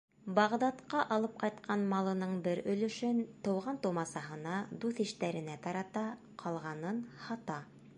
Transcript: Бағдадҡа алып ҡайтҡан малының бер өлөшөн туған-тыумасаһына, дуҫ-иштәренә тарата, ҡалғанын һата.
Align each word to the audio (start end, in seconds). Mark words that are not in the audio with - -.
Бағдадҡа 0.37 1.01
алып 1.15 1.35
ҡайтҡан 1.43 1.83
малының 1.91 2.33
бер 2.49 2.63
өлөшөн 2.73 3.21
туған-тыумасаһына, 3.49 4.59
дуҫ-иштәренә 4.87 5.63
тарата, 5.69 6.09
ҡалғанын 6.45 7.09
һата. 7.29 7.65